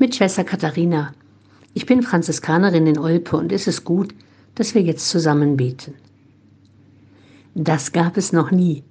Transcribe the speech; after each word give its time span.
Mit 0.00 0.14
Schwester 0.14 0.44
Katharina. 0.44 1.12
Ich 1.74 1.84
bin 1.84 2.02
Franziskanerin 2.02 2.86
in 2.86 2.98
Olpe 2.98 3.36
und 3.36 3.50
es 3.50 3.66
ist 3.66 3.82
gut, 3.82 4.14
dass 4.54 4.76
wir 4.76 4.82
jetzt 4.82 5.08
zusammen 5.08 5.56
beten. 5.56 5.94
Das 7.56 7.90
gab 7.90 8.16
es 8.16 8.32
noch 8.32 8.52
nie. 8.52 8.84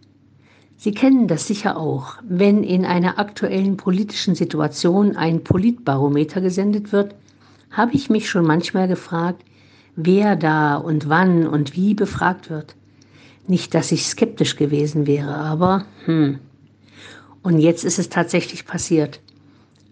Sie 0.75 0.91
kennen 0.91 1.29
das 1.29 1.47
sicher 1.47 1.77
auch, 1.77 2.17
wenn 2.27 2.61
in 2.61 2.83
einer 2.83 3.19
aktuellen 3.19 3.77
politischen 3.77 4.35
Situation 4.35 5.15
ein 5.15 5.45
Politbarometer 5.45 6.41
gesendet 6.41 6.91
wird, 6.91 7.15
habe 7.71 7.93
ich 7.93 8.09
mich 8.09 8.29
schon 8.29 8.45
manchmal 8.45 8.89
gefragt, 8.89 9.45
wer 9.95 10.35
da 10.35 10.75
und 10.75 11.07
wann 11.07 11.47
und 11.47 11.73
wie 11.73 11.93
befragt 11.93 12.49
wird. 12.49 12.75
Nicht, 13.47 13.73
dass 13.73 13.93
ich 13.93 14.05
skeptisch 14.05 14.57
gewesen 14.57 15.07
wäre, 15.07 15.35
aber 15.35 15.85
hm. 16.03 16.39
Und 17.43 17.59
jetzt 17.59 17.85
ist 17.85 17.97
es 17.97 18.09
tatsächlich 18.09 18.65
passiert. 18.65 19.21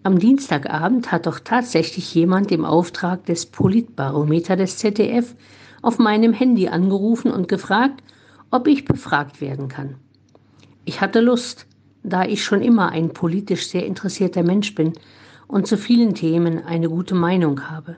Am 0.06 0.20
Dienstagabend 0.20 1.10
hat 1.10 1.26
doch 1.26 1.40
tatsächlich 1.40 2.14
jemand 2.14 2.52
im 2.52 2.64
Auftrag 2.64 3.26
des 3.26 3.44
Politbarometer 3.44 4.54
des 4.54 4.78
ZDF 4.78 5.34
auf 5.82 5.98
meinem 5.98 6.32
Handy 6.32 6.68
angerufen 6.68 7.32
und 7.32 7.48
gefragt, 7.48 8.04
ob 8.52 8.68
ich 8.68 8.84
befragt 8.84 9.40
werden 9.40 9.66
kann. 9.66 9.96
Ich 10.84 11.00
hatte 11.00 11.18
Lust, 11.18 11.66
da 12.04 12.24
ich 12.24 12.44
schon 12.44 12.62
immer 12.62 12.90
ein 12.90 13.08
politisch 13.08 13.66
sehr 13.66 13.84
interessierter 13.84 14.44
Mensch 14.44 14.76
bin 14.76 14.92
und 15.48 15.66
zu 15.66 15.76
vielen 15.76 16.14
Themen 16.14 16.64
eine 16.64 16.88
gute 16.88 17.16
Meinung 17.16 17.68
habe. 17.68 17.96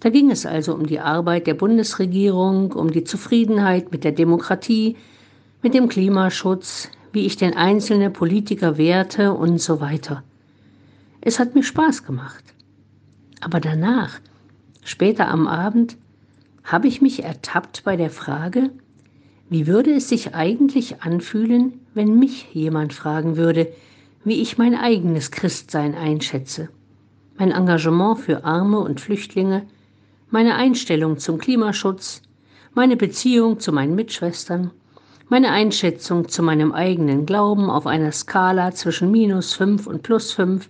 Da 0.00 0.08
ging 0.08 0.30
es 0.30 0.46
also 0.46 0.72
um 0.72 0.86
die 0.86 1.00
Arbeit 1.00 1.46
der 1.46 1.52
Bundesregierung, 1.52 2.72
um 2.72 2.90
die 2.90 3.04
Zufriedenheit 3.04 3.92
mit 3.92 4.04
der 4.04 4.12
Demokratie, 4.12 4.96
mit 5.60 5.74
dem 5.74 5.90
Klimaschutz, 5.90 6.88
wie 7.12 7.26
ich 7.26 7.36
den 7.36 7.54
einzelnen 7.54 8.10
Politiker 8.14 8.78
werte 8.78 9.34
und 9.34 9.60
so 9.60 9.82
weiter. 9.82 10.22
Es 11.26 11.38
hat 11.38 11.54
mir 11.54 11.62
Spaß 11.62 12.04
gemacht. 12.04 12.44
Aber 13.40 13.58
danach, 13.58 14.20
später 14.84 15.28
am 15.28 15.46
Abend, 15.46 15.96
habe 16.64 16.86
ich 16.86 17.00
mich 17.00 17.24
ertappt 17.24 17.82
bei 17.82 17.96
der 17.96 18.10
Frage, 18.10 18.68
wie 19.48 19.66
würde 19.66 19.94
es 19.94 20.10
sich 20.10 20.34
eigentlich 20.34 21.00
anfühlen, 21.00 21.80
wenn 21.94 22.18
mich 22.18 22.52
jemand 22.52 22.92
fragen 22.92 23.38
würde, 23.38 23.72
wie 24.22 24.42
ich 24.42 24.58
mein 24.58 24.74
eigenes 24.74 25.30
Christsein 25.30 25.94
einschätze, 25.94 26.68
mein 27.38 27.52
Engagement 27.52 28.18
für 28.18 28.44
Arme 28.44 28.80
und 28.80 29.00
Flüchtlinge, 29.00 29.62
meine 30.28 30.56
Einstellung 30.56 31.16
zum 31.16 31.38
Klimaschutz, 31.38 32.20
meine 32.74 32.98
Beziehung 32.98 33.60
zu 33.60 33.72
meinen 33.72 33.94
Mitschwestern, 33.94 34.72
meine 35.30 35.52
Einschätzung 35.52 36.28
zu 36.28 36.42
meinem 36.42 36.72
eigenen 36.72 37.24
Glauben 37.24 37.70
auf 37.70 37.86
einer 37.86 38.12
Skala 38.12 38.72
zwischen 38.72 39.10
minus 39.10 39.54
fünf 39.54 39.86
und 39.86 40.02
plus 40.02 40.30
fünf, 40.30 40.68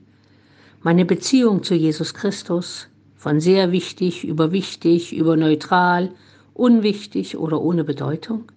meine 0.85 1.07
Beziehung 1.07 1.63
zu 1.63 1.75
Jesus 1.75 2.13
Christus, 2.13 2.89
von 3.17 3.41
sehr 3.41 3.73
wichtig 3.73 4.23
über 4.23 4.53
wichtig, 4.53 5.17
über 5.17 5.35
neutral, 5.35 6.11
unwichtig 6.53 7.39
oder 7.39 7.63
ohne 7.63 7.85
Bedeutung? 7.85 8.53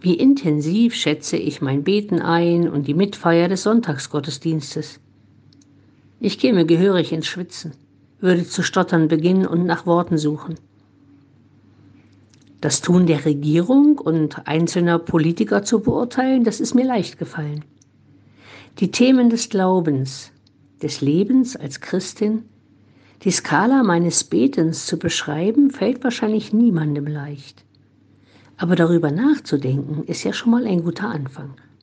Wie 0.00 0.14
intensiv 0.14 0.94
schätze 0.94 1.36
ich 1.36 1.60
mein 1.60 1.84
Beten 1.84 2.20
ein 2.20 2.66
und 2.66 2.86
die 2.88 2.94
Mitfeier 2.94 3.48
des 3.48 3.62
Sonntagsgottesdienstes? 3.62 5.00
Ich 6.18 6.38
käme 6.38 6.64
gehörig 6.64 7.12
ins 7.12 7.26
Schwitzen, 7.26 7.72
würde 8.20 8.46
zu 8.46 8.62
stottern 8.62 9.08
beginnen 9.08 9.46
und 9.46 9.66
nach 9.66 9.84
Worten 9.84 10.16
suchen. 10.16 10.54
Das 12.62 12.80
Tun 12.80 13.04
der 13.04 13.26
Regierung 13.26 13.98
und 13.98 14.48
einzelner 14.48 14.98
Politiker 14.98 15.62
zu 15.62 15.80
beurteilen, 15.80 16.42
das 16.42 16.60
ist 16.60 16.74
mir 16.74 16.86
leicht 16.86 17.18
gefallen. 17.18 17.66
Die 18.78 18.90
Themen 18.90 19.28
des 19.28 19.50
Glaubens, 19.50 20.32
des 20.82 21.00
Lebens 21.00 21.56
als 21.56 21.80
Christin, 21.80 22.44
die 23.22 23.30
Skala 23.30 23.82
meines 23.82 24.24
Betens 24.24 24.86
zu 24.86 24.98
beschreiben, 24.98 25.70
fällt 25.70 26.04
wahrscheinlich 26.04 26.52
niemandem 26.52 27.06
leicht. 27.06 27.64
Aber 28.56 28.76
darüber 28.76 29.10
nachzudenken, 29.10 30.04
ist 30.04 30.24
ja 30.24 30.32
schon 30.32 30.52
mal 30.52 30.66
ein 30.66 30.84
guter 30.84 31.08
Anfang. 31.08 31.54